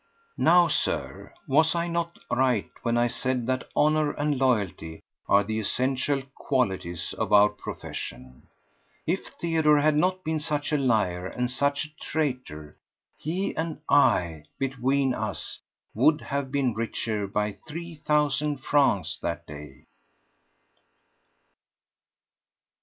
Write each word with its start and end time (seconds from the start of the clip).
Now, 0.39 0.67
Sir, 0.67 1.31
was 1.47 1.75
I 1.75 1.87
not 1.87 2.17
right 2.31 2.71
when 2.81 2.97
I 2.97 3.05
said 3.05 3.45
that 3.45 3.69
honour 3.75 4.13
and 4.13 4.35
loyalty 4.39 5.03
are 5.29 5.43
the 5.43 5.59
essential 5.59 6.23
qualities 6.33 7.13
in 7.19 7.31
our 7.31 7.49
profession? 7.49 8.47
If 9.05 9.27
Theodore 9.27 9.79
had 9.79 9.95
not 9.95 10.23
been 10.23 10.39
such 10.39 10.71
a 10.73 10.77
liar 10.79 11.27
and 11.27 11.51
such 11.51 11.85
a 11.85 11.93
traitor, 12.03 12.77
he 13.15 13.55
and 13.55 13.79
I, 13.87 14.45
between 14.57 15.13
us, 15.13 15.59
would 15.93 16.21
have 16.21 16.51
been 16.51 16.73
richer 16.73 17.27
by 17.27 17.59
three 17.67 17.93
thousand 17.97 18.61
francs 18.63 19.19
that 19.21 19.45
day. 19.45 19.85